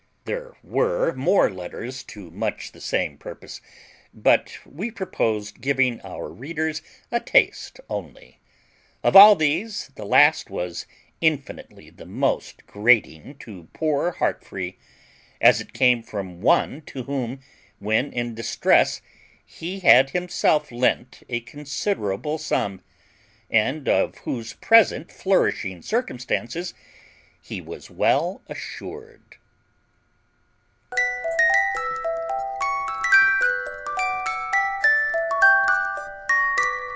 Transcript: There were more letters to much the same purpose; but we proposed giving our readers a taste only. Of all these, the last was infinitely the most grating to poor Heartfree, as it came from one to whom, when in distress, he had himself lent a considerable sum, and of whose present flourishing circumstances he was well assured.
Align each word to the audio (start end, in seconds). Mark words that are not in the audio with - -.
There 0.25 0.55
were 0.63 1.13
more 1.13 1.49
letters 1.49 2.03
to 2.03 2.29
much 2.31 2.71
the 2.71 2.79
same 2.79 3.17
purpose; 3.17 3.59
but 4.13 4.59
we 4.65 4.89
proposed 4.89 5.59
giving 5.59 5.99
our 6.01 6.29
readers 6.31 6.83
a 7.11 7.19
taste 7.19 7.79
only. 7.89 8.39
Of 9.03 9.15
all 9.15 9.35
these, 9.35 9.89
the 9.95 10.05
last 10.05 10.49
was 10.51 10.85
infinitely 11.21 11.89
the 11.89 12.05
most 12.05 12.65
grating 12.67 13.35
to 13.39 13.67
poor 13.73 14.11
Heartfree, 14.11 14.75
as 15.41 15.59
it 15.59 15.73
came 15.73 16.03
from 16.03 16.39
one 16.39 16.83
to 16.83 17.03
whom, 17.03 17.39
when 17.79 18.13
in 18.13 18.35
distress, 18.35 19.01
he 19.43 19.79
had 19.79 20.11
himself 20.11 20.71
lent 20.71 21.23
a 21.29 21.41
considerable 21.41 22.37
sum, 22.37 22.81
and 23.49 23.89
of 23.89 24.19
whose 24.19 24.53
present 24.53 25.11
flourishing 25.11 25.81
circumstances 25.81 26.75
he 27.41 27.59
was 27.59 27.89
well 27.89 28.43
assured. 28.47 29.37